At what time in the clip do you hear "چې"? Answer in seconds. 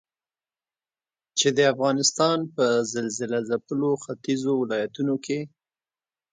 1.37-1.47